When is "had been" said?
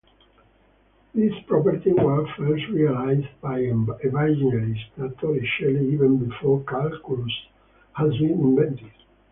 7.93-8.31